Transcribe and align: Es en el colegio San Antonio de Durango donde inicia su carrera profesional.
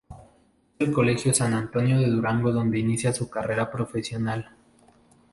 Es 0.09 0.17
en 0.79 0.87
el 0.87 0.93
colegio 0.95 1.31
San 1.31 1.53
Antonio 1.53 1.99
de 1.99 2.09
Durango 2.09 2.51
donde 2.51 2.79
inicia 2.79 3.13
su 3.13 3.29
carrera 3.29 3.69
profesional. 3.69 4.49